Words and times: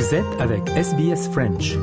Vous 0.00 0.14
êtes 0.14 0.40
avec 0.40 0.66
SBS 0.70 1.28
French. 1.28 1.76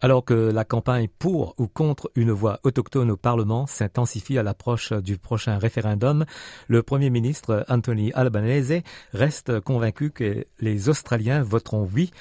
Alors 0.00 0.24
que 0.24 0.34
la 0.34 0.64
campagne 0.64 1.08
pour 1.18 1.54
ou 1.58 1.66
contre 1.66 2.12
une 2.14 2.30
voix 2.30 2.60
autochtone 2.62 3.10
au 3.10 3.16
Parlement 3.16 3.66
s'intensifie 3.66 4.38
à 4.38 4.44
l'approche 4.44 4.92
du 4.92 5.18
prochain 5.18 5.58
référendum, 5.58 6.24
le 6.68 6.84
Premier 6.84 7.10
ministre 7.10 7.64
Anthony 7.68 8.12
Albanese 8.12 8.82
reste 9.12 9.58
convaincu 9.58 10.12
que 10.12 10.46
les 10.60 10.88
Australiens 10.88 11.42
voteront 11.42 11.88
oui. 11.92 12.12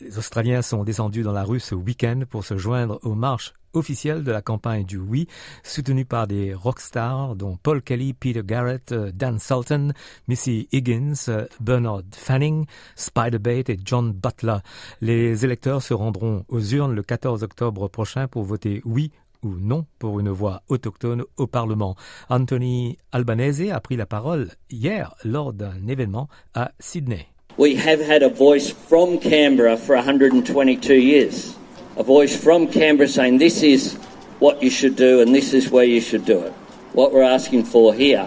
Les 0.00 0.18
Australiens 0.18 0.62
sont 0.62 0.84
descendus 0.84 1.22
dans 1.22 1.32
la 1.32 1.44
rue 1.44 1.60
ce 1.60 1.74
week-end 1.74 2.22
pour 2.28 2.44
se 2.44 2.56
joindre 2.56 2.98
aux 3.02 3.14
marches 3.14 3.54
officielle 3.74 4.24
de 4.24 4.32
la 4.32 4.42
campagne 4.42 4.84
du 4.84 4.98
oui, 4.98 5.26
soutenue 5.62 6.04
par 6.04 6.26
des 6.26 6.54
rockstars 6.54 7.36
dont 7.36 7.56
Paul 7.62 7.82
Kelly, 7.82 8.12
Peter 8.12 8.42
Garrett, 8.44 8.92
Dan 8.92 9.38
Sultan, 9.38 9.90
Missy 10.28 10.68
Higgins, 10.72 11.30
Bernard 11.60 12.02
Fanning, 12.12 12.66
Spider-Bait 12.96 13.64
et 13.68 13.78
John 13.84 14.12
Butler. 14.12 14.58
Les 15.00 15.44
électeurs 15.44 15.82
se 15.82 15.94
rendront 15.94 16.44
aux 16.48 16.60
urnes 16.60 16.94
le 16.94 17.02
14 17.02 17.42
octobre 17.42 17.88
prochain 17.88 18.28
pour 18.28 18.44
voter 18.44 18.82
oui 18.84 19.10
ou 19.42 19.56
non 19.56 19.86
pour 19.98 20.20
une 20.20 20.30
voix 20.30 20.62
autochtone 20.68 21.24
au 21.36 21.46
Parlement. 21.46 21.96
Anthony 22.28 22.98
Albanese 23.10 23.70
a 23.72 23.80
pris 23.80 23.96
la 23.96 24.06
parole 24.06 24.50
hier 24.70 25.14
lors 25.24 25.52
d'un 25.52 25.88
événement 25.88 26.28
à 26.54 26.70
Sydney. 26.78 27.31
We 27.56 27.74
have 27.76 28.00
had 28.00 28.22
a 28.22 28.30
voice 28.30 28.70
from 28.70 29.18
Canberra 29.18 29.76
for 29.76 29.94
122 29.94 30.94
years. 30.94 31.56
a 31.96 32.02
voice 32.02 32.34
from 32.34 32.68
Canberra 32.68 33.06
saying 33.06 33.36
this 33.36 33.62
is 33.62 33.94
what 34.38 34.62
you 34.62 34.70
should 34.70 34.96
do 34.96 35.20
and 35.20 35.34
this 35.34 35.52
is 35.52 35.70
where 35.70 35.84
you 35.84 36.00
should 36.00 36.24
do 36.24 36.40
it. 36.40 36.52
What 36.94 37.12
we're 37.12 37.22
asking 37.22 37.64
for 37.64 37.92
here 37.92 38.26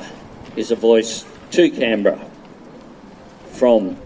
is 0.55 0.69
a 0.69 0.75
voice 0.75 1.25
to 1.51 1.71
Canberra 1.71 2.23
from 3.53 3.97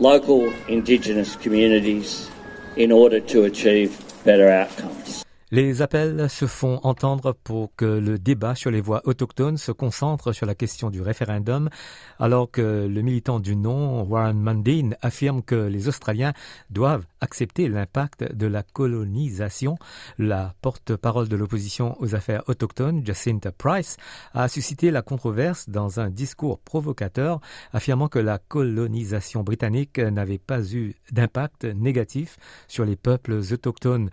local 0.00 0.52
Indigenous 0.66 1.36
communities 1.36 2.28
in 2.76 2.90
order 2.90 3.20
to 3.20 3.44
achieve 3.44 4.02
better 4.24 4.50
outcomes. 4.50 5.23
Les 5.54 5.82
appels 5.82 6.28
se 6.28 6.46
font 6.46 6.80
entendre 6.82 7.32
pour 7.32 7.70
que 7.76 7.84
le 7.84 8.18
débat 8.18 8.56
sur 8.56 8.72
les 8.72 8.80
voix 8.80 9.02
autochtones 9.04 9.56
se 9.56 9.70
concentre 9.70 10.32
sur 10.32 10.46
la 10.46 10.56
question 10.56 10.90
du 10.90 11.00
référendum, 11.00 11.70
alors 12.18 12.50
que 12.50 12.88
le 12.88 13.02
militant 13.02 13.38
du 13.38 13.54
non, 13.54 14.02
Warren 14.02 14.36
Mundine, 14.36 14.96
affirme 15.00 15.42
que 15.44 15.54
les 15.54 15.86
Australiens 15.86 16.32
doivent 16.70 17.06
accepter 17.20 17.68
l'impact 17.68 18.34
de 18.34 18.48
la 18.48 18.64
colonisation. 18.64 19.76
La 20.18 20.56
porte-parole 20.60 21.28
de 21.28 21.36
l'opposition 21.36 21.94
aux 22.00 22.16
affaires 22.16 22.42
autochtones, 22.48 23.06
Jacinta 23.06 23.52
Price, 23.52 23.96
a 24.32 24.48
suscité 24.48 24.90
la 24.90 25.02
controverse 25.02 25.68
dans 25.68 26.00
un 26.00 26.10
discours 26.10 26.58
provocateur, 26.58 27.40
affirmant 27.72 28.08
que 28.08 28.18
la 28.18 28.38
colonisation 28.38 29.44
britannique 29.44 30.00
n'avait 30.00 30.38
pas 30.38 30.64
eu 30.74 30.96
d'impact 31.12 31.64
négatif 31.64 32.38
sur 32.66 32.84
les 32.84 32.96
peuples 32.96 33.40
autochtones. 33.52 34.10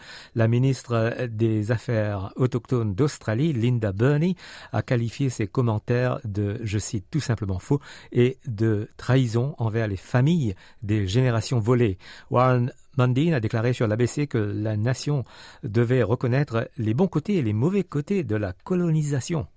Des 1.31 1.71
Affaires 1.71 2.31
autochtones 2.35 2.93
d'Australie, 2.93 3.53
Linda 3.53 3.91
Burney, 3.91 4.35
a 4.71 4.81
qualifié 4.81 5.29
ses 5.29 5.47
commentaires 5.47 6.19
de, 6.25 6.59
je 6.63 6.77
cite, 6.77 7.05
tout 7.09 7.19
simplement 7.19 7.59
faux 7.59 7.79
et 8.11 8.37
de 8.47 8.89
trahison 8.97 9.55
envers 9.57 9.87
les 9.87 9.97
familles 9.97 10.55
des 10.83 11.07
générations 11.07 11.59
volées. 11.59 11.97
Warren 12.29 12.71
Mundine 12.97 13.33
a 13.33 13.39
déclaré 13.39 13.73
sur 13.73 13.87
l'ABC 13.87 14.27
que 14.27 14.37
la 14.37 14.75
nation 14.75 15.23
devait 15.63 16.03
reconnaître 16.03 16.69
les 16.77 16.93
bons 16.93 17.07
côtés 17.07 17.35
et 17.35 17.41
les 17.41 17.53
mauvais 17.53 17.83
côtés 17.83 18.23
de 18.23 18.35
la 18.35 18.53
colonisation. 18.53 19.47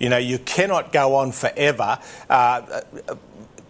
You 0.00 0.08
know, 0.08 0.18
you 0.18 0.38
cannot 0.38 0.92
go 0.92 1.14
on 1.20 1.30
forever 1.30 1.98
uh, 2.30 2.62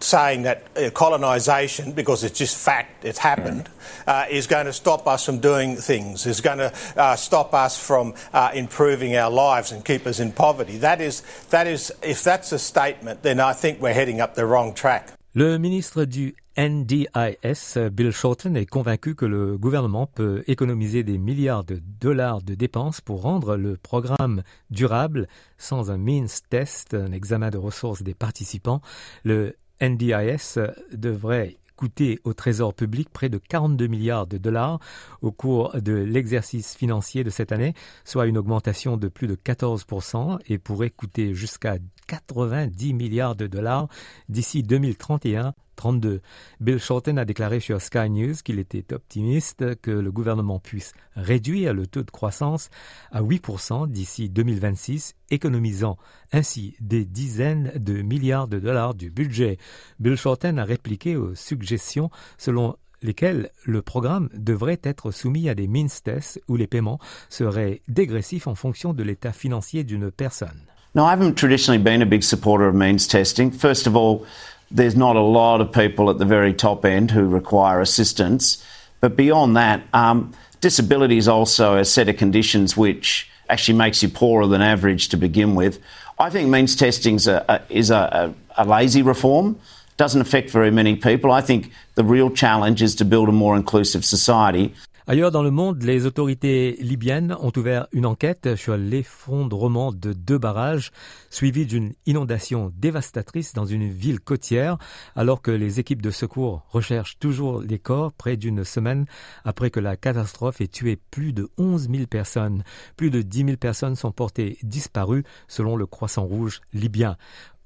saying 0.03 0.43
that 0.43 0.63
uh, 0.75 0.89
colonisation, 0.91 1.93
because 1.93 2.23
it's 2.23 2.37
just 2.37 2.57
fact, 2.57 3.05
it's 3.05 3.19
happened, 3.19 3.69
uh, 4.07 4.25
is 4.29 4.47
going 4.47 4.65
to 4.65 4.73
stop 4.73 5.07
us 5.07 5.25
from 5.25 5.39
doing 5.39 5.75
things, 5.75 6.25
is 6.25 6.41
going 6.41 6.59
to 6.59 6.73
uh, 6.97 7.15
stop 7.15 7.53
us 7.53 7.77
from 7.77 8.13
uh, 8.33 8.51
improving 8.53 9.15
our 9.15 9.31
lives 9.31 9.71
and 9.71 9.83
keep 9.83 10.05
us 10.05 10.19
in 10.19 10.31
poverty. 10.31 10.77
That 10.77 11.01
is, 11.01 11.23
that 11.49 11.67
is, 11.67 11.91
if 12.01 12.23
that's 12.23 12.51
a 12.51 12.59
statement, 12.59 13.23
then 13.23 13.39
I 13.39 13.53
think 13.53 13.81
we're 13.81 13.93
heading 13.93 14.21
up 14.21 14.35
the 14.35 14.45
wrong 14.45 14.73
track. 14.73 15.13
Le 15.33 15.57
ministre 15.57 16.03
du 16.03 16.35
NDIS, 16.57 17.77
Bill 17.89 18.11
Shorten, 18.11 18.57
est 18.57 18.65
convaincu 18.65 19.15
que 19.15 19.25
le 19.25 19.57
gouvernement 19.57 20.05
peut 20.05 20.43
économiser 20.47 21.03
des 21.03 21.17
milliards 21.17 21.63
de 21.63 21.81
dollars 22.01 22.41
de 22.41 22.53
dépenses 22.53 22.99
pour 22.99 23.21
rendre 23.21 23.55
le 23.55 23.77
programme 23.77 24.43
durable 24.69 25.29
sans 25.57 25.89
un 25.89 25.97
means 25.97 26.27
test, 26.49 26.93
un 26.93 27.13
examen 27.13 27.49
de 27.49 27.57
ressources 27.57 28.03
des 28.03 28.13
participants. 28.13 28.81
Le 29.23 29.55
NDIS 29.81 30.59
devrait 30.93 31.57
coûter 31.75 32.19
au 32.25 32.33
Trésor 32.33 32.75
public 32.75 33.09
près 33.09 33.29
de 33.29 33.39
42 33.39 33.87
milliards 33.87 34.27
de 34.27 34.37
dollars 34.37 34.79
au 35.23 35.31
cours 35.31 35.75
de 35.81 35.93
l'exercice 35.93 36.75
financier 36.75 37.23
de 37.23 37.31
cette 37.31 37.51
année, 37.51 37.73
soit 38.05 38.27
une 38.27 38.37
augmentation 38.37 38.97
de 38.97 39.07
plus 39.07 39.27
de 39.27 39.33
14% 39.33 40.39
et 40.47 40.59
pourrait 40.59 40.91
coûter 40.91 41.33
jusqu'à 41.33 41.77
90 42.05 42.93
milliards 42.93 43.35
de 43.35 43.47
dollars 43.47 43.87
d'ici 44.29 44.61
2031 44.61 45.55
32. 45.81 46.21
Bill 46.59 46.77
Shorten 46.77 47.17
a 47.17 47.25
déclaré 47.25 47.59
sur 47.59 47.81
Sky 47.81 48.07
News 48.07 48.35
qu'il 48.43 48.59
était 48.59 48.93
optimiste 48.93 49.81
que 49.81 49.89
le 49.89 50.11
gouvernement 50.11 50.59
puisse 50.59 50.93
réduire 51.15 51.73
le 51.73 51.87
taux 51.87 52.03
de 52.03 52.11
croissance 52.11 52.69
à 53.11 53.23
8% 53.23 53.89
d'ici 53.89 54.29
2026, 54.29 55.15
économisant 55.31 55.97
ainsi 56.31 56.75
des 56.81 57.03
dizaines 57.03 57.71
de 57.75 58.03
milliards 58.03 58.47
de 58.47 58.59
dollars 58.59 58.93
du 58.93 59.09
budget. 59.09 59.57
Bill 59.99 60.17
Shorten 60.17 60.59
a 60.59 60.65
répliqué 60.65 61.15
aux 61.15 61.33
suggestions 61.33 62.11
selon 62.37 62.75
lesquelles 63.01 63.49
le 63.65 63.81
programme 63.81 64.29
devrait 64.35 64.81
être 64.83 65.09
soumis 65.09 65.49
à 65.49 65.55
des 65.55 65.67
means 65.67 65.87
tests 66.03 66.39
où 66.47 66.57
les 66.57 66.67
paiements 66.67 66.99
seraient 67.27 67.81
dégressifs 67.87 68.45
en 68.45 68.53
fonction 68.53 68.93
de 68.93 69.01
l'état 69.01 69.33
financier 69.33 69.83
d'une 69.83 70.11
personne. 70.11 70.61
No, 70.93 71.05
I 71.05 71.13
haven't 71.13 71.35
traditionally 71.35 71.81
been 71.81 72.01
a 72.01 72.05
big 72.05 72.21
supporter 72.21 72.67
of 72.67 72.75
means 72.75 73.07
testing. 73.07 73.49
First 73.49 73.87
of 73.87 73.95
all, 73.95 74.25
there's 74.71 74.95
not 74.95 75.15
a 75.15 75.21
lot 75.21 75.61
of 75.61 75.71
people 75.71 76.09
at 76.09 76.17
the 76.17 76.25
very 76.25 76.53
top 76.53 76.85
end 76.85 77.11
who 77.11 77.27
require 77.27 77.81
assistance. 77.81 78.63
But 78.99 79.15
beyond 79.15 79.57
that, 79.57 79.83
um, 79.93 80.33
disability 80.61 81.17
is 81.17 81.27
also 81.27 81.77
a 81.77 81.85
set 81.85 82.07
of 82.07 82.17
conditions 82.17 82.77
which 82.77 83.29
actually 83.49 83.77
makes 83.77 84.01
you 84.01 84.09
poorer 84.09 84.47
than 84.47 84.61
average 84.61 85.09
to 85.09 85.17
begin 85.17 85.55
with. 85.55 85.79
I 86.17 86.29
think 86.29 86.49
means 86.49 86.75
testing 86.75 87.15
is 87.15 87.27
a, 87.27 87.63
a, 87.69 88.33
a 88.57 88.65
lazy 88.65 89.01
reform. 89.01 89.59
Doesn't 89.97 90.21
affect 90.21 90.49
very 90.51 90.71
many 90.71 90.95
people. 90.95 91.31
I 91.31 91.41
think 91.41 91.71
the 91.95 92.03
real 92.03 92.29
challenge 92.29 92.81
is 92.81 92.95
to 92.95 93.05
build 93.05 93.27
a 93.27 93.31
more 93.31 93.55
inclusive 93.55 94.05
society. 94.05 94.73
Ailleurs 95.11 95.31
dans 95.31 95.43
le 95.43 95.51
monde, 95.51 95.83
les 95.83 96.05
autorités 96.05 96.77
libyennes 96.79 97.35
ont 97.41 97.51
ouvert 97.57 97.87
une 97.91 98.05
enquête 98.05 98.55
sur 98.55 98.77
l'effondrement 98.77 99.91
de 99.91 100.13
deux 100.13 100.37
barrages, 100.37 100.91
suivi 101.29 101.65
d'une 101.65 101.91
inondation 102.05 102.71
dévastatrice 102.77 103.51
dans 103.51 103.65
une 103.65 103.89
ville 103.89 104.21
côtière, 104.21 104.77
alors 105.17 105.41
que 105.41 105.51
les 105.51 105.81
équipes 105.81 106.01
de 106.01 106.11
secours 106.11 106.65
recherchent 106.69 107.19
toujours 107.19 107.59
les 107.59 107.77
corps 107.77 108.13
près 108.13 108.37
d'une 108.37 108.63
semaine 108.63 109.05
après 109.43 109.69
que 109.69 109.81
la 109.81 109.97
catastrophe 109.97 110.61
ait 110.61 110.69
tué 110.69 110.97
plus 111.11 111.33
de 111.33 111.49
11 111.57 111.89
000 111.91 112.05
personnes. 112.07 112.63
Plus 112.95 113.09
de 113.09 113.21
10 113.21 113.37
000 113.39 113.57
personnes 113.57 113.97
sont 113.97 114.13
portées 114.13 114.59
disparues 114.63 115.25
selon 115.49 115.75
le 115.75 115.87
Croissant 115.87 116.23
Rouge 116.23 116.61
libyen. 116.71 117.17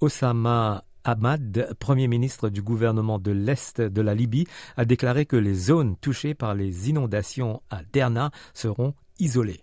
Osama 0.01 0.83
Ahmad, 1.05 1.69
Premier 1.79 2.07
ministre 2.07 2.49
du 2.49 2.61
gouvernement 2.61 3.19
de 3.19 3.31
l'Est 3.31 3.79
de 3.79 4.01
la 4.01 4.13
Libye, 4.13 4.45
a 4.75 4.85
déclaré 4.85 5.25
que 5.25 5.35
les 5.37 5.53
zones 5.53 5.95
touchées 6.01 6.33
par 6.33 6.55
les 6.55 6.89
inondations 6.89 7.61
à 7.69 7.81
Derna 7.93 8.31
seront 8.53 8.93
isolées. 9.19 9.61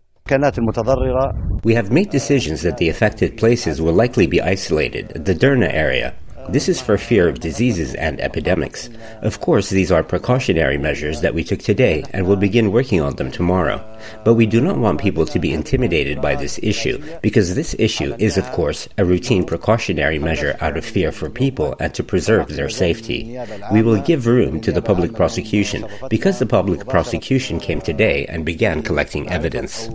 We 1.64 1.76
have 1.76 1.90
made 1.90 2.10
decisions 2.10 2.62
that 2.62 2.76
the 2.78 2.88
affected 2.88 3.36
places 3.36 3.80
will 3.80 3.94
likely 3.94 4.26
be 4.26 4.40
isolated, 4.40 5.24
the 5.24 5.34
Derna 5.34 5.66
area. 5.66 6.14
This 6.48 6.68
is 6.68 6.80
for 6.80 6.98
fear 6.98 7.28
of 7.28 7.40
diseases 7.40 7.94
and 7.94 8.20
epidemics. 8.20 8.90
Of 9.22 9.40
course, 9.40 9.70
these 9.70 9.92
are 9.92 10.02
precautionary 10.02 10.76
measures 10.76 11.20
that 11.20 11.34
we 11.34 11.44
took 11.44 11.60
today 11.60 12.04
and 12.12 12.26
will 12.26 12.36
begin 12.36 12.72
working 12.72 13.00
on 13.00 13.16
them 13.16 13.30
tomorrow. 13.30 13.80
But 14.24 14.34
we 14.34 14.46
do 14.46 14.60
not 14.60 14.78
want 14.78 15.00
people 15.00 15.24
to 15.26 15.38
be 15.38 15.52
intimidated 15.52 16.20
by 16.20 16.34
this 16.34 16.58
issue 16.62 17.02
because 17.22 17.54
this 17.54 17.76
issue 17.78 18.14
is, 18.18 18.36
of 18.36 18.50
course, 18.52 18.88
a 18.98 19.04
routine 19.04 19.44
precautionary 19.44 20.18
measure 20.18 20.56
out 20.60 20.76
of 20.76 20.84
fear 20.84 21.12
for 21.12 21.30
people 21.30 21.76
and 21.78 21.94
to 21.94 22.02
preserve 22.02 22.48
their 22.48 22.68
safety. 22.68 23.38
We 23.72 23.82
will 23.82 24.00
give 24.00 24.26
room 24.26 24.60
to 24.62 24.72
the 24.72 24.82
public 24.82 25.14
prosecution 25.14 25.86
because 26.10 26.38
the 26.38 26.46
public 26.46 26.86
prosecution 26.88 27.60
came 27.60 27.80
today 27.80 28.26
and 28.26 28.44
began 28.44 28.82
collecting 28.82 29.28
evidence. 29.30 29.88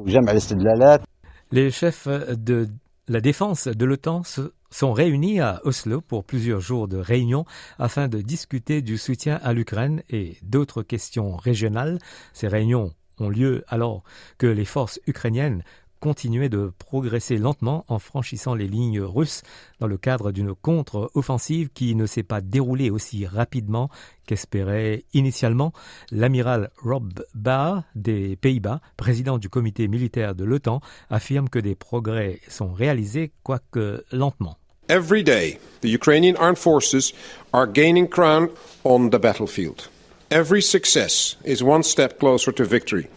Les 1.50 1.72
chefs 1.72 2.08
de 2.08 2.68
la 3.08 3.22
défense 3.22 3.70
de 3.70 3.86
l'OTAN 3.86 4.24
sont 4.70 4.94
réunis 4.94 5.40
à 5.40 5.62
Oslo 5.64 6.02
pour 6.02 6.24
plusieurs 6.24 6.60
jours 6.60 6.88
de 6.88 6.98
réunion 6.98 7.46
afin 7.80 8.08
de 8.08 8.22
discuter 8.22 8.82
du 8.82 8.98
soutien 8.98 9.40
à 9.44 9.54
l'Ukraine 9.54 10.04
et 10.10 10.38
d'autres 10.42 10.84
questions 10.84 11.36
régionales. 11.36 12.00
Ces 12.34 12.48
réunions 12.48 12.94
ont 13.20 13.30
lieu 13.30 13.64
alors 13.68 14.04
que 14.38 14.48
les 14.48 14.66
forces 14.66 15.00
ukrainiennes 15.08 15.64
continuaient 16.00 16.50
de 16.50 16.72
progresser 16.78 17.38
lentement 17.38 17.86
en 17.88 18.00
franchissant 18.00 18.56
les 18.56 18.68
lignes 18.68 19.02
russes 19.02 19.42
dans 19.80 19.88
le 19.88 19.98
cadre 19.98 20.32
d'une 20.32 20.54
contre-offensive 20.54 21.70
qui 21.74 21.96
ne 21.96 22.06
s'est 22.06 22.24
pas 22.24 22.42
déroulée 22.42 22.90
aussi 22.90 23.26
rapidement 23.26 23.90
qu'espérait 24.26 25.06
initialement 25.14 25.74
l'amiral 26.12 26.70
Rob 26.84 27.26
Barr 27.34 27.84
des 27.96 28.36
Pays-Bas, 28.36 28.82
président 28.98 29.38
du 29.38 29.50
comité 29.50 29.88
militaire 29.88 30.36
de 30.36 30.44
l'OTAN, 30.44 30.82
affirme 31.10 31.50
que 31.50 31.60
des 31.60 31.76
progrès 31.76 32.40
sont 32.48 32.74
réalisés, 32.74 33.32
quoique 33.44 34.04
lentement. 34.12 34.58
Every 34.90 35.24
day, 35.24 35.60
the 35.82 35.90
Ukrainian 35.90 36.36
armed 36.38 36.58
forces 36.58 37.14
are 37.52 37.68
gaining 37.68 38.08
ground 38.08 38.50
on 38.86 39.10
the 39.10 39.20
battlefield. 39.20 39.90
Every 40.30 40.62
success 40.62 41.38
is 41.44 41.62
one 41.62 41.84
step 41.84 42.20
closer 42.20 42.54
to 42.54 42.64
victory. 42.64 43.08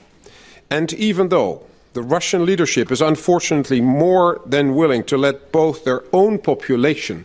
And 0.70 0.92
even 0.92 1.28
though 1.28 1.62
the 1.92 2.02
Russian 2.02 2.46
leadership 2.46 2.92
is 2.92 3.00
unfortunately 3.00 3.80
more 3.80 4.40
than 4.46 4.74
willing 4.74 5.04
to 5.04 5.16
let 5.16 5.50
both 5.50 5.84
their 5.84 6.02
own 6.12 6.38
population 6.38 7.24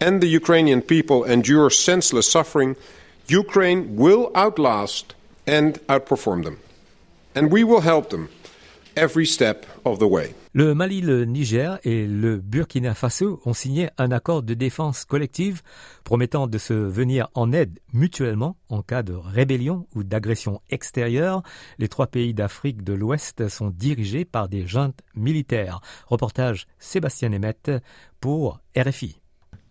and 0.00 0.20
the 0.20 0.26
Ukrainian 0.26 0.82
people 0.82 1.24
endure 1.24 1.70
senseless 1.70 2.30
suffering, 2.30 2.76
Ukraine 3.28 3.96
will 3.96 4.30
outlast 4.34 5.14
and 5.46 5.74
outperform 5.86 6.44
them. 6.44 6.58
And 7.34 7.50
we 7.50 7.64
will 7.64 7.80
help 7.80 8.10
them 8.10 8.28
every 8.96 9.26
step 9.26 9.66
of 9.84 9.98
the 9.98 10.02
way. 10.02 10.34
Le 10.52 10.74
Mali, 10.74 11.00
le 11.00 11.24
Niger 11.24 11.78
et 11.84 12.06
le 12.06 12.36
Burkina 12.36 12.94
Faso 12.94 13.40
ont 13.44 13.52
signé 13.52 13.90
un 13.98 14.10
accord 14.12 14.42
de 14.42 14.54
défense 14.54 15.04
collective 15.04 15.62
promettant 16.04 16.46
de 16.46 16.58
se 16.58 16.74
venir 16.74 17.28
en 17.34 17.52
aide 17.52 17.80
mutuellement 17.92 18.56
en 18.68 18.82
cas 18.82 19.02
de 19.02 19.14
rébellion 19.14 19.86
ou 19.94 20.04
d'agression 20.04 20.60
extérieure. 20.70 21.42
Les 21.78 21.88
trois 21.88 22.06
pays 22.06 22.34
d'Afrique 22.34 22.84
de 22.84 22.92
l'Ouest 22.92 23.48
sont 23.48 23.70
dirigés 23.70 24.24
par 24.24 24.48
des 24.48 24.66
juntes 24.66 25.00
militaires. 25.14 25.80
Reportage 26.06 26.66
Sébastien 26.78 27.30
Nemeth 27.30 27.70
pour 28.20 28.60
RFI. 28.76 29.23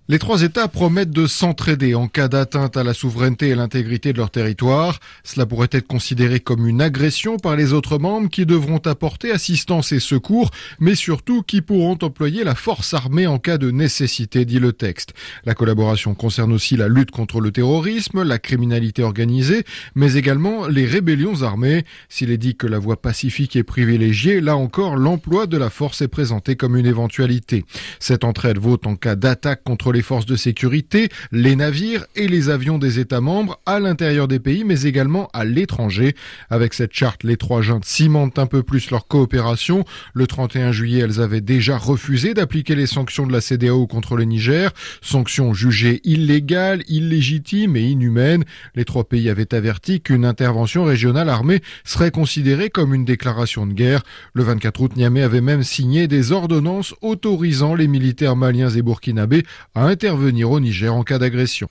Les 0.10 0.20
trois 0.20 0.42
États 0.42 0.68
promettent 0.68 1.12
de 1.12 1.28
s'entraider 1.28 1.96
en 1.96 2.10
cas 2.10 2.28
d'atteinte 2.28 2.76
à 2.76 2.84
la 2.84 2.94
souveraineté 2.94 3.48
et 3.48 3.56
l'intégrité 3.56 4.12
de 4.12 4.18
leur 4.18 4.32
territoire. 4.32 5.00
Cela 5.24 5.46
pourrait 5.46 5.70
être 5.72 5.88
considéré 5.88 6.42
comme 6.42 6.68
une 6.68 6.82
agression 6.82 7.38
par 7.38 7.56
les 7.56 7.72
autres 7.72 7.98
membres 7.98 8.30
qui 8.30 8.46
devront 8.46 8.80
apporter 8.80 9.32
assistance 9.32 9.94
et 9.94 10.02
secours, 10.02 10.52
mais 10.82 10.96
surtout 10.96 11.42
qui 11.42 11.62
pourront 11.62 11.98
employer 12.02 12.44
la 12.44 12.54
force 12.54 12.94
armée 12.94 13.28
en 13.28 13.40
cas 13.40 13.58
de 13.58 13.72
nécessité, 13.72 14.44
dit 14.44 14.60
le 14.60 14.74
texte. 14.74 15.14
La 15.46 15.54
collaboration 15.54 16.16
concerne 16.16 16.52
aussi 16.52 16.76
la 16.76 16.90
lutte 16.90 17.12
contre 17.12 17.40
le 17.40 17.54
terrorisme, 17.54 18.24
la 18.24 18.40
criminalité 18.40 19.04
organisée, 19.04 19.64
mais 19.96 20.16
également 20.16 20.68
les 20.68 20.86
rébellions 20.86 21.44
armées. 21.44 21.86
S'il 22.10 22.30
est 22.30 22.38
dit 22.38 22.58
que 22.58 22.68
la 22.68 22.78
voie 22.78 23.02
pacifique 23.02 23.56
est 23.56 23.64
privilégiée, 23.64 24.42
là 24.42 24.58
encore, 24.58 24.98
l'emploi 24.98 25.48
de 25.48 25.56
la 25.56 25.70
force 25.70 26.02
est 26.02 26.10
présenté 26.10 26.58
comme 26.58 26.76
une 26.76 26.88
éventualité. 26.88 27.64
Cette 28.02 28.26
entraide 28.26 28.58
vaut 28.58 28.82
en 28.84 28.98
cas 28.98 29.16
d'attaque 29.16 29.64
contre 29.64 29.93
les 29.94 30.02
forces 30.02 30.26
de 30.26 30.36
sécurité, 30.36 31.10
les 31.32 31.56
navires 31.56 32.06
et 32.16 32.28
les 32.28 32.50
avions 32.50 32.78
des 32.78 33.00
États 33.00 33.22
membres 33.22 33.60
à 33.66 33.80
l'intérieur 33.80 34.28
des 34.28 34.40
pays, 34.40 34.64
mais 34.64 34.82
également 34.84 35.30
à 35.34 35.46
l'étranger. 35.46 36.16
Avec 36.50 36.74
cette 36.74 36.94
charte, 36.94 37.24
les 37.24 37.38
trois 37.38 37.62
juntes 37.62 37.86
cimentent 37.86 38.40
un 38.40 38.46
peu 38.46 38.64
plus 38.64 38.92
leur 38.92 39.08
coopération. 39.08 39.86
Le 40.14 40.28
31 40.28 40.72
juillet, 40.72 41.02
elles 41.02 41.22
avaient 41.22 41.42
déjà 41.42 41.78
refusé 41.78 42.34
d'appliquer 42.34 42.76
les 42.76 42.88
sanctions 42.88 43.28
de 43.28 43.32
la 43.32 43.42
CDAO 43.42 43.88
contre 43.88 44.16
le 44.16 44.24
Niger, 44.24 44.72
sanctions 45.02 45.54
jugées 45.54 46.02
illégales, 46.04 46.84
illégitimes 46.88 47.76
et 47.76 47.84
inhumaines. 47.84 48.44
Les 48.76 48.86
trois 48.86 49.04
pays 49.04 49.30
avaient 49.30 49.54
averti 49.54 50.02
qu'une 50.02 50.26
intervention 50.26 50.84
régionale 50.84 51.30
armée 51.30 51.62
serait 51.84 52.12
considérée 52.12 52.70
comme 52.70 52.94
une 52.94 53.06
déclaration 53.06 53.66
de 53.68 53.74
guerre. 53.74 54.02
Le 54.34 54.44
24 54.44 54.82
août, 54.82 54.96
Niamey 54.96 55.22
avait 55.22 55.42
même 55.42 55.64
signé 55.64 56.08
des 56.08 56.32
ordonnances 56.32 56.96
autorisant 57.02 57.76
les 57.76 57.88
militaires 57.88 58.36
maliens 58.36 58.70
et 58.70 58.82
burkinabés 58.82 59.44
à 59.76 59.83
intervenir 59.86 60.52
au 60.52 60.60
Niger 60.60 60.94
en 60.94 61.04
cas 61.04 61.20
d'agression. 61.20 61.68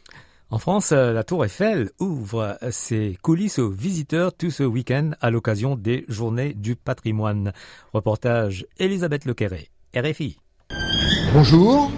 En 0.51 0.59
France, 0.59 0.93
euh, 0.93 1.13
la 1.13 1.25
Tour 1.25 1.47
Eiffel 1.47 1.91
ouvre 1.99 2.59
ses 2.71 3.17
coulisses 3.23 3.59
aux 3.59 3.71
visiteurs 3.71 4.35
tout 4.35 4.51
ce 4.51 4.63
week-end 4.63 5.13
à 5.21 5.31
l'occasion 5.31 5.77
des 5.77 6.05
Journées 6.09 6.53
du 6.53 6.77
patrimoine. 6.77 7.53
Reportage 7.95 8.67
Elisabeth 8.79 9.25
Lequerret, 9.25 9.69
RFI. 9.97 10.37
Bonjour, 11.33 11.91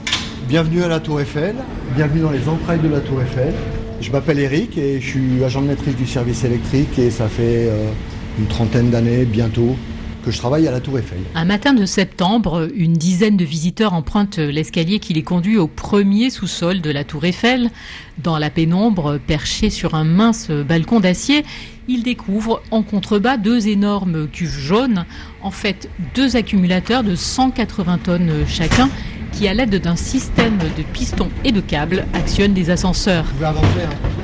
bienvenue 0.49 0.85
à 0.85 0.89
la 0.89 1.01
Tour 1.01 1.21
Eiffel, 1.21 1.57
bienvenue 1.97 2.21
dans 2.21 2.31
les 2.31 2.49
entrailles 2.49 2.79
de 2.79 2.89
la 2.89 3.01
Tour 3.01 3.21
Eiffel. 3.21 3.53
Je 4.01 4.13
m'appelle 4.13 4.39
Eric 4.39 4.79
et 4.79 5.01
je 5.01 5.09
suis 5.09 5.43
agent 5.43 5.63
de 5.63 5.67
maîtrise 5.67 5.97
du 5.97 6.07
service 6.07 6.45
électrique 6.45 6.97
et 6.99 7.11
ça 7.11 7.27
fait 7.29 7.69
euh, 7.69 7.91
une 8.39 8.47
trentaine 8.47 8.91
d'années 8.91 9.25
bientôt 9.25 9.75
que 10.25 10.31
je 10.31 10.39
travaille 10.39 10.67
à 10.67 10.71
la 10.71 10.81
Tour 10.81 10.99
Eiffel. 10.99 11.19
Un 11.35 11.45
matin 11.45 11.75
de 11.75 11.85
septembre, 11.85 12.69
une 12.75 12.95
dizaine 12.95 13.37
de 13.37 13.45
visiteurs 13.45 13.93
empruntent 13.93 14.39
l'escalier 14.39 14.99
qui 14.99 15.13
les 15.13 15.23
conduit 15.23 15.59
au 15.59 15.67
premier 15.67 16.31
sous-sol 16.31 16.81
de 16.81 16.91
la 16.91 17.05
Tour 17.05 17.25
Eiffel. 17.25 17.71
Dans 18.23 18.39
la 18.39 18.51
pénombre, 18.51 19.19
perché 19.27 19.71
sur 19.71 19.95
un 19.95 20.05
mince 20.05 20.51
balcon 20.51 21.01
d'acier, 21.01 21.45
ils 21.89 22.03
découvrent 22.03 22.63
en 22.71 22.83
contrebas 22.83 23.37
deux 23.37 23.69
énormes 23.69 24.29
cuves 24.29 24.59
jaunes, 24.59 25.05
en 25.43 25.51
fait 25.51 25.91
deux 26.15 26.37
accumulateurs 26.37 27.05
de 27.05 27.15
180 27.15 27.99
tonnes 27.99 28.33
chacun, 28.49 28.89
qui 29.33 29.47
à 29.49 29.55
l'aide 29.55 29.75
d'un 29.81 29.97
système 29.97 30.59
de 30.59 30.83
pistons 30.93 31.31
et 31.45 31.53
de 31.53 31.61
câbles 31.61 32.07
actionnent 32.15 32.55
des 32.55 32.71
ascenseurs. 32.71 33.25
Vous 33.25 33.33
pouvez 33.33 33.47
avancer. 33.47 33.67
Hein? 33.85 34.24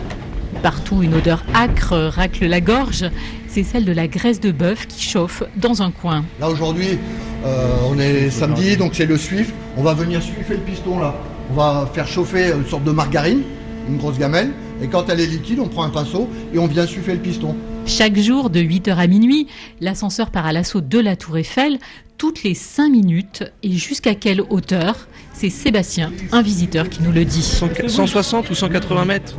Partout, 0.63 1.03
une 1.03 1.15
odeur 1.15 1.43
âcre 1.55 1.97
racle 2.15 2.47
la 2.47 2.61
gorge. 2.61 3.07
C'est 3.49 3.63
celle 3.63 3.87
de 3.87 3.93
la 3.93 4.09
graisse 4.09 4.41
de 4.41 4.53
bœuf 4.53 4.87
qui 4.87 5.03
chauffe 5.03 5.43
dans 5.57 5.81
un 5.81 5.91
coin. 5.91 6.25
Là 6.39 6.51
aujourd'hui, 6.51 6.99
euh, 7.47 7.77
on 7.89 7.99
est 7.99 8.29
samedi, 8.29 8.77
donc 8.77 8.95
c'est 8.95 9.07
le 9.07 9.17
suif. 9.17 9.53
On 9.79 9.83
va 9.83 9.95
venir 9.95 10.23
suifer 10.23 10.55
le 10.55 10.61
piston 10.61 10.99
là. 10.99 11.15
On 11.51 11.55
va 11.55 11.91
faire 11.95 12.07
chauffer 12.07 12.53
une 12.53 12.67
sorte 12.67 12.85
de 12.85 12.91
margarine, 12.91 13.41
une 13.89 13.97
grosse 13.97 14.19
gamelle. 14.19 14.51
Et 14.83 14.89
quand 14.89 15.09
elle 15.09 15.21
est 15.21 15.27
liquide, 15.27 15.61
on 15.61 15.69
prend 15.69 15.85
un 15.85 15.91
pinceau 15.91 16.29
et 16.53 16.59
on 16.59 16.67
vient 16.67 16.87
suifer 16.87 17.15
le 17.15 17.21
piston. 17.21 17.57
Chaque 17.91 18.17
jour, 18.17 18.51
de 18.51 18.61
8h 18.61 18.95
à 18.95 19.09
minuit, 19.09 19.49
l'ascenseur 19.81 20.31
part 20.31 20.47
à 20.47 20.53
l'assaut 20.53 20.81
de 20.81 20.99
la 21.01 21.17
Tour 21.17 21.39
Eiffel, 21.39 21.81
toutes 22.19 22.45
les 22.45 22.55
5 22.55 22.89
minutes. 22.89 23.43
Et 23.65 23.73
jusqu'à 23.73 24.15
quelle 24.15 24.43
hauteur? 24.49 25.09
C'est 25.33 25.51
Sébastien, 25.51 26.13
un 26.31 26.41
visiteur, 26.41 26.89
qui 26.89 27.03
nous 27.03 27.11
le 27.11 27.25
dit. 27.25 27.43
160 27.43 28.49
ou 28.49 28.55
180 28.55 29.05
mètres? 29.07 29.35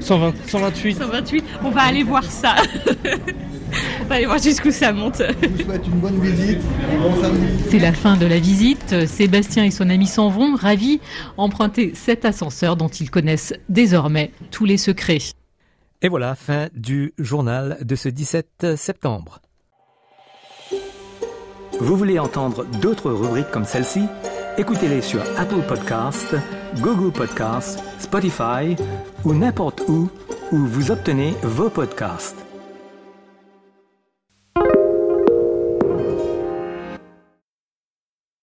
120, 0.00 0.32
128. 0.46 0.98
128, 0.98 1.44
on 1.64 1.70
va 1.70 1.82
aller 1.82 2.04
voir 2.04 2.22
ça. 2.22 2.54
on 4.00 4.04
va 4.04 4.14
aller 4.14 4.26
voir 4.26 4.38
jusqu'où 4.38 4.70
ça 4.70 4.92
monte. 4.92 5.20
Je 5.42 5.48
vous 5.48 5.64
souhaite 5.64 5.86
une 5.86 5.98
bonne 5.98 6.20
visite. 6.20 6.60
C'est 7.68 7.80
la 7.80 7.92
fin 7.92 8.16
de 8.16 8.26
la 8.26 8.38
visite. 8.38 9.06
Sébastien 9.06 9.64
et 9.64 9.72
son 9.72 9.90
ami 9.90 10.06
s'en 10.06 10.28
vont, 10.28 10.54
ravis, 10.54 11.00
emprunter 11.36 11.92
cet 11.94 12.24
ascenseur 12.24 12.76
dont 12.76 12.88
ils 12.88 13.10
connaissent 13.10 13.54
désormais 13.68 14.30
tous 14.52 14.66
les 14.66 14.78
secrets. 14.78 15.18
Et 16.00 16.08
voilà, 16.08 16.36
fin 16.36 16.68
du 16.74 17.12
journal 17.18 17.78
de 17.82 17.96
ce 17.96 18.08
17 18.08 18.76
septembre. 18.76 19.40
Vous 21.80 21.96
voulez 21.96 22.18
entendre 22.18 22.64
d'autres 22.80 23.10
rubriques 23.10 23.50
comme 23.50 23.64
celle-ci? 23.64 24.02
Écoutez-les 24.58 25.02
sur 25.02 25.20
Apple 25.36 25.62
Podcasts, 25.66 26.36
Google 26.80 27.12
Podcasts, 27.12 27.80
Spotify 27.98 28.76
ou 29.24 29.34
n'importe 29.34 29.82
où 29.88 30.08
où 30.52 30.56
vous 30.56 30.90
obtenez 30.90 31.34
vos 31.42 31.68
podcasts. 31.68 32.47